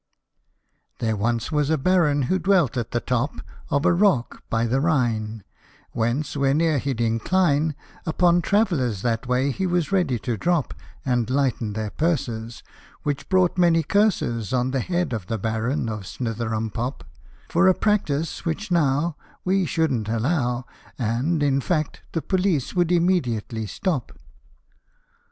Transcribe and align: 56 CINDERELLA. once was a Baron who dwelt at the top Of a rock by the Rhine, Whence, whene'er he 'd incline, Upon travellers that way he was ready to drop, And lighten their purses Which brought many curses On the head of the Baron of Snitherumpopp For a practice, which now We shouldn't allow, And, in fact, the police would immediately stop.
56 0.95 0.99
CINDERELLA. 1.09 1.21
once 1.21 1.51
was 1.51 1.69
a 1.69 1.77
Baron 1.77 2.21
who 2.23 2.39
dwelt 2.39 2.75
at 2.75 2.89
the 2.89 2.99
top 2.99 3.35
Of 3.69 3.85
a 3.85 3.93
rock 3.93 4.41
by 4.49 4.65
the 4.65 4.79
Rhine, 4.81 5.43
Whence, 5.91 6.33
whene'er 6.33 6.79
he 6.79 6.91
'd 6.95 6.99
incline, 7.01 7.75
Upon 8.07 8.41
travellers 8.41 9.03
that 9.03 9.27
way 9.27 9.51
he 9.51 9.67
was 9.67 9.91
ready 9.91 10.17
to 10.17 10.37
drop, 10.37 10.73
And 11.05 11.29
lighten 11.29 11.73
their 11.73 11.91
purses 11.91 12.63
Which 13.03 13.29
brought 13.29 13.59
many 13.59 13.83
curses 13.83 14.53
On 14.53 14.71
the 14.71 14.79
head 14.79 15.13
of 15.13 15.27
the 15.27 15.37
Baron 15.37 15.87
of 15.87 16.07
Snitherumpopp 16.07 17.03
For 17.49 17.67
a 17.67 17.75
practice, 17.75 18.43
which 18.43 18.71
now 18.71 19.15
We 19.45 19.67
shouldn't 19.67 20.09
allow, 20.09 20.65
And, 20.97 21.43
in 21.43 21.61
fact, 21.61 22.01
the 22.13 22.23
police 22.23 22.73
would 22.75 22.91
immediately 22.91 23.67
stop. 23.67 24.17